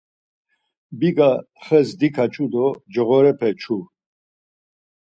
[0.99, 1.31] Biga
[1.65, 3.79] xes dikaçu do coğorepe çvu.